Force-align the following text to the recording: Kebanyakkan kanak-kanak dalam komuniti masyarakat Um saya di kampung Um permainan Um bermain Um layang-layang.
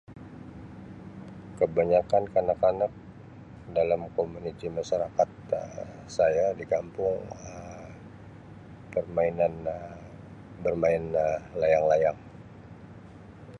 Kebanyakkan 1.61 2.23
kanak-kanak 2.33 2.89
dalam 3.77 4.01
komuniti 4.17 4.65
masyarakat 4.77 5.29
Um 5.55 5.89
saya 6.17 6.45
di 6.59 6.65
kampung 6.73 7.17
Um 7.35 7.87
permainan 8.93 9.53
Um 9.61 9.93
bermain 10.65 11.03
Um 11.25 11.41
layang-layang. 11.61 12.17